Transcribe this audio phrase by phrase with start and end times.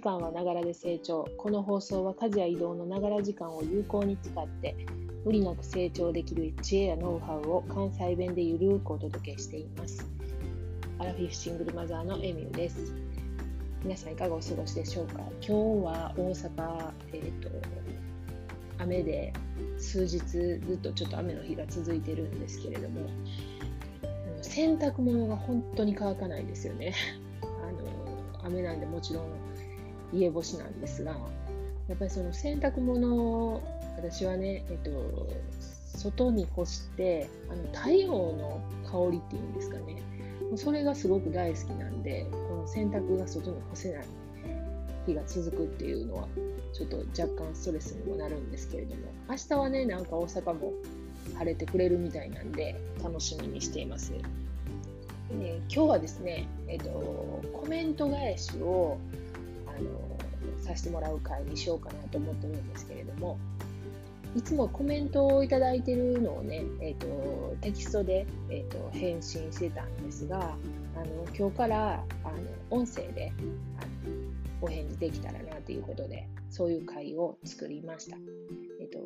[0.00, 1.28] 時間はながらで成長。
[1.36, 4.74] この放送は家事や移動のながら時間を有効に使って
[5.26, 10.08] 無理なく成長できる知恵やノウハウを関西弁でゆるーくお届けしています。
[10.98, 12.94] アラフィフシングルマザーのエミューです。
[13.84, 15.20] 皆さんいかがお過ごしでしょうか？
[15.46, 15.52] 今日
[15.84, 17.50] は大阪、えーと、
[18.78, 19.34] 雨で
[19.76, 23.06] 数日ずっとちょっと雨の日が続いてるんですけれども
[24.40, 26.94] 洗濯物が本当に乾かないですよね。
[27.44, 27.46] あ
[28.40, 29.49] の雨なんでもちろん
[30.12, 31.12] 家干しなんですが
[31.88, 33.62] やっぱりその洗濯物を
[33.96, 34.90] 私はね、えっと、
[35.98, 40.02] 外に干してあの太陽の香りっていうんですかね
[40.56, 44.06] それがすごく大好きなんでこの洗濯が外に干せない
[45.06, 46.28] 日が続くっていうのは
[46.72, 50.72] ちょっと若干ストレスにもなるんですけれども明日はねなんか大阪も
[51.36, 54.12] 晴れてくれるみたいなんで楽しみにしています。
[54.12, 56.90] で今日はですね、えっと、
[57.52, 58.98] コメント返しを
[59.80, 63.38] あのさせてもらう会にしようかなと思ってるんですけれども
[64.36, 70.54] いつもコメントをいただいてるのをね、えーと、テキストで、えーと、返信してたんですが
[70.94, 72.36] あの今日からあの
[72.70, 73.32] 音声で
[73.80, 74.20] あの
[74.62, 78.16] お返事できたらなということでそういう会を作りました。
[78.80, 78.98] えーと、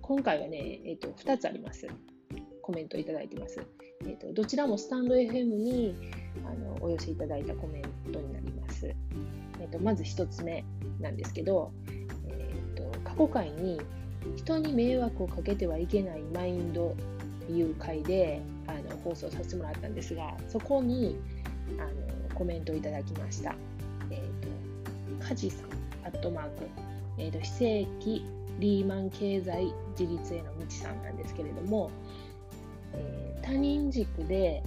[0.00, 1.88] 今回はね、えー、と2つあります。
[2.60, 3.60] コメントいただいてます。
[4.02, 5.96] えー、とどちらもスタンド FM に
[6.44, 8.86] あのお寄せいただいたコメントになります。
[9.60, 10.64] えー、とまず1つ目
[11.00, 11.72] なんですけど、
[12.28, 13.80] えっと過去回に
[14.36, 16.94] 人に迷惑をかけてはいけないマインド
[17.46, 21.18] という回であの放送させてもらったんですがそこに
[21.78, 23.54] あのコメントをいただきました。
[24.10, 26.50] えーと、カジさん、アットマーク、
[27.18, 28.24] えーと、非正規
[28.58, 31.90] リーマン経済自立への道さんなんですけれども、
[32.94, 34.62] えー、他人軸で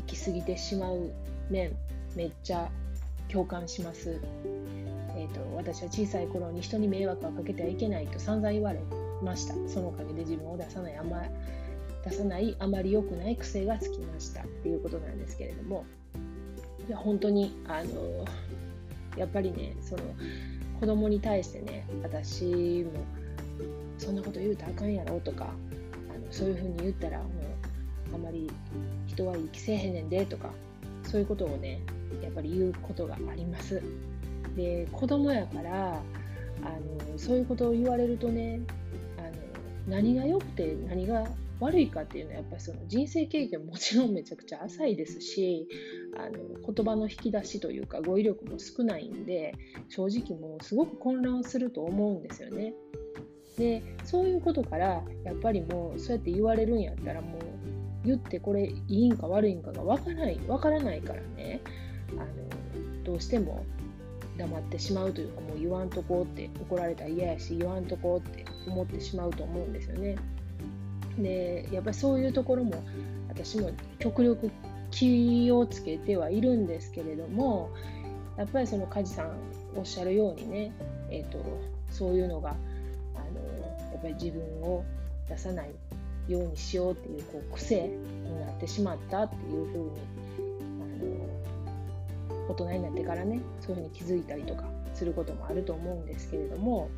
[0.00, 1.10] 行き過ぎてしまう
[1.50, 1.72] 面
[2.16, 2.68] めっちゃ
[3.28, 4.20] 共感します。
[5.16, 8.80] えーと、私は小さい頃に人に迷惑をかけてはいけないと散々言われ
[9.22, 9.54] ました。
[9.68, 11.22] そのおかげで自分を出さないあま
[12.04, 14.42] 出さないあまり良くない癖がつきました。
[14.42, 15.84] っていうことなんですけれども。
[16.88, 18.24] いや本当にあの
[19.16, 20.02] やっぱりねその
[20.80, 22.90] 子供に対してね私も
[23.98, 25.44] そんなこと言うたらあかんやろとか
[26.12, 27.28] あのそういうふうに言ったらもう
[28.14, 28.50] あまり
[29.06, 30.50] 人はいい気せえへんねんでとか
[31.04, 31.80] そういうことをね
[32.22, 33.82] やっぱり言うことがあります。
[34.56, 36.02] で子供やから
[36.62, 38.60] あのそういうことを言われるとね
[39.18, 39.30] あの
[39.88, 41.26] 何が良くて何が
[41.60, 45.68] 悪いかっていうのはやっぱりその人生経験もちろんめちゃくちゃ浅いですし
[46.16, 49.54] あの言葉の引き出しというか語彙力も少ないんで
[49.88, 52.74] 正直もうすごく混乱すると思うんですよね。
[53.58, 57.40] でそういうことからやっぱりもうそうやって言われるんやったらもう
[58.04, 61.60] 言ってこれいいんか悪いんかが分からない分からないからね
[62.12, 62.24] あの
[63.04, 63.64] どうしても
[64.38, 70.16] 黙ってしまうというかもう言わんとこうって怒られたら嫌やし言わんとこうって思ってしまうと思うんですよね。
[71.18, 72.82] でやっぱりそういうところも
[73.28, 74.50] 私も極力
[74.90, 77.70] 気をつけてはいるんですけれども
[78.36, 79.32] やっぱりその梶さん
[79.76, 80.72] おっしゃるようにね、
[81.10, 81.38] えーと、
[81.90, 82.50] そういうのが
[83.14, 84.84] あのやっぱり自分を
[85.28, 85.70] 出さない
[86.32, 89.90] ようにしようっていうこう癖になってしまったっていうふうに
[92.48, 94.64] 大人になってからねそういうふうに気づいたりとか
[94.94, 96.90] することもあると思うんですけれども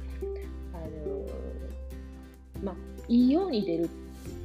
[0.73, 2.75] あのまあ
[3.09, 3.91] いいように出る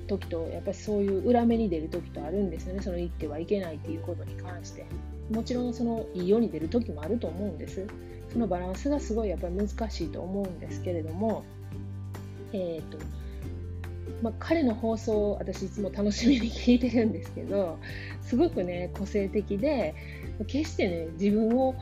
[0.08, 2.82] 時とやっぱりそういう裏目に出る時とあるんですよね。
[2.82, 4.86] その言ってはいけないっていうことに関して。
[5.30, 7.86] もちろんそのいいように出る時もあると思うんです。
[8.32, 11.44] そのバランスがすごいやっぱり難しいと思うんですけれども
[12.54, 12.98] えっ、ー、と
[14.22, 17.78] まあ、彼の放送を私いつも楽しみに聞いてるんですけど
[18.22, 19.96] すごくね個性的で
[20.48, 21.76] 決してね自分を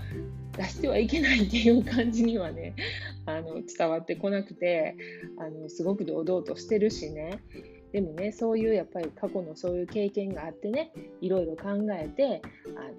[0.57, 2.75] 出してはいけないっていう感じにはね
[3.25, 4.95] あの伝わってこなくて
[5.37, 7.39] あのすごく堂々としてるしね
[7.91, 10.91] でもねそういうやっぱり過去のそういう経験があってね
[11.21, 12.41] いろいろ考えて
[12.77, 12.91] あの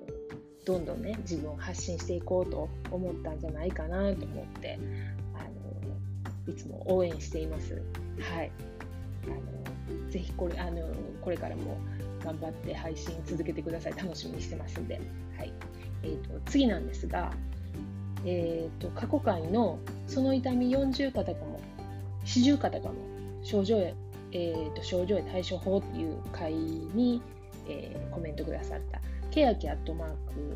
[0.64, 4.78] どんどんね自分を発信していこうと思ったんじゃないかなと思って
[5.34, 5.44] あ
[6.48, 7.82] のいつも応援しています。
[8.20, 8.75] はい
[9.32, 10.82] あのぜひこれあの
[11.20, 11.78] これからも
[12.22, 13.92] 頑張って配信続けてください。
[13.96, 15.00] 楽しみにしてますんで。
[15.36, 15.52] はい。
[16.02, 17.32] えーと、次なんですが、
[18.24, 21.60] えーと、過去回のその痛み40肩かも
[22.24, 22.94] 四十肩かも
[23.42, 23.94] 症状へ、
[24.32, 27.22] えーと、症状へ対処法っていう回に、
[27.68, 29.00] えー、コメントくださった。
[29.30, 30.08] ケヤキアットマー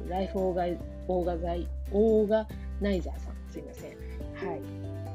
[0.05, 0.65] クライフオーガ
[1.09, 2.47] オーガザイオーガ
[2.81, 3.35] ナイザーさん。
[3.51, 3.91] すいません。
[3.91, 4.61] はい。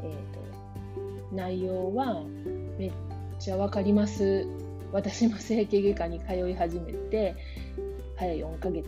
[0.04, 2.24] えー、と内容は
[2.78, 2.92] めっ
[3.46, 4.48] ちゃわかります
[4.92, 7.36] 私も整形外科に通い始めて
[8.16, 8.88] 早4ヶ月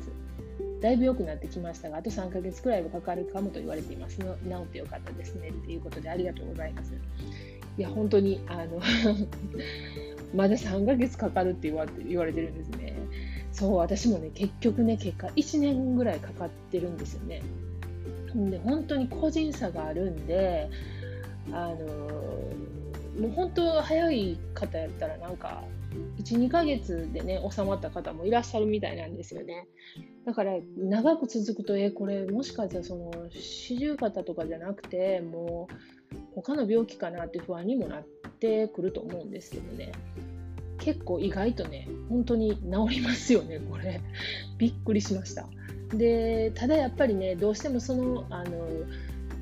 [0.82, 4.18] だいぶ良くなってきましたが、あと3ヶ月くらいはかかるかもと言われています。
[4.18, 5.50] 治ってよかったですね。
[5.50, 6.94] っていうことでありがとうございます。
[7.80, 8.80] いや、本当に、あの
[10.36, 12.94] まだ3ヶ月かかるって言われて言われてるんですね。
[13.54, 17.42] そう、私もね、結局ね、結果1年ぐらいかかってるんですよね。
[18.36, 20.70] で、本当に個人差があるんで、
[21.52, 22.47] あの
[23.20, 25.64] もう本当早い方やったらなんか
[26.24, 29.68] 12ヶ月でね収まった方もいらっしゃるみたいなんですよね。
[30.26, 38.04] だから長く続くとえこれもしかしたらその四十肩とかじゃなくてもう他の病気かなって不安にもなっ
[38.40, 39.92] てくると思うんですけどね。
[40.80, 44.02] 結構意外とね本当に治りますよねこれ。
[44.58, 45.48] びっくりしました。
[45.94, 48.68] でただやっぱりねどうしてもそのあの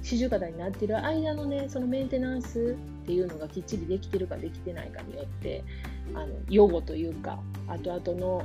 [0.06, 5.64] 四十肩になってる間のねそのメンテナンスっていうのがきっちりできてるかできてないかによって
[6.14, 8.44] あの予後というか後々の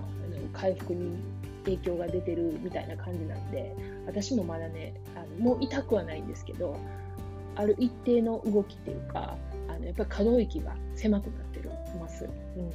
[0.54, 1.18] 回復に
[1.66, 3.76] 影響が出てるみたいな感じなんで
[4.06, 6.78] 私もまだねあのもう痛くはないんですけど
[7.56, 9.36] ある一定の動きっていうか
[9.68, 11.70] あのやっぱり可動域が狭くなってる
[12.00, 12.24] ます。
[12.24, 12.70] うん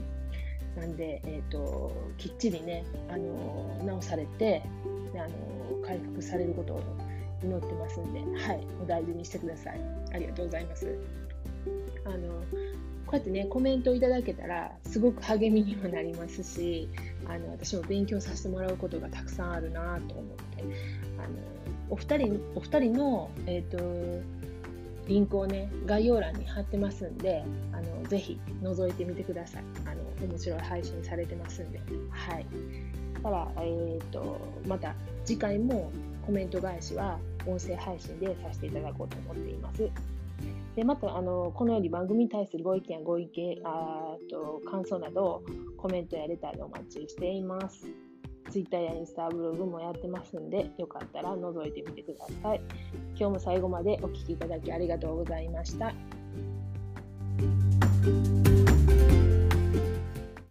[0.75, 4.61] なんで、えーと、きっちりね、あの治されて
[5.13, 5.29] あの
[5.87, 6.81] 回復されることを
[7.43, 9.81] 祈ってますんで、はい、お大事にしてください。
[10.13, 10.97] ありがとうございます。
[12.05, 12.43] あの
[13.05, 16.89] こうやってねコメントいただけたらすごく励みにもなりますし
[17.27, 20.25] あの私も勉強させてもらうことがたくさんあるなと思っ
[20.57, 20.63] て
[21.19, 21.29] あの
[21.89, 24.23] お二人お二人の、えーと、
[25.07, 31.79] リンクをね概要欄に貼ってますんであのぜひ覗いてみてくださいあの面白い配信されてますんで
[32.09, 32.45] はい
[33.13, 34.95] だから、えーとまた
[35.25, 35.91] 次回も
[36.25, 39.89] コメント返しは音声配信でさせていただこうと思っています。
[40.75, 45.41] でまたあのこのように番組に対するご意見、ご意見あと感想など
[45.77, 47.87] コメントやレターでお待ちしています。
[48.51, 52.61] Twitter やインスタブログもやってますんで、よかったら覗いてみてください。
[53.17, 55.93] 今日も最後までお聴きいただきありがとうございました。